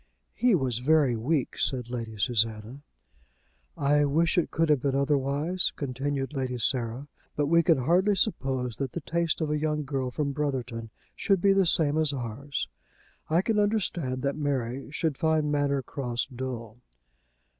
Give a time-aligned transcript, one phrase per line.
[0.33, 2.81] "He was very weak," said Lady Susanna.
[3.77, 8.77] "I wish it could have been otherwise," continued Lady Sarah; "but we can hardly suppose
[8.77, 12.67] that the tastes of a young girl from Brotherton should be the same as ours.
[13.29, 16.77] I can understand that Mary should find Manor Cross dull."